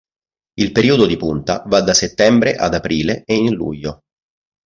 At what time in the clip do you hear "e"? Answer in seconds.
3.23-3.35